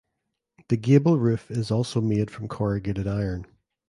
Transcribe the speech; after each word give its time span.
The 0.69 0.77
gable 0.77 1.19
roof 1.19 1.51
is 1.51 1.69
also 1.69 2.01
made 2.01 2.31
from 2.31 2.47
corrugated 2.47 3.05
iron. 3.07 3.45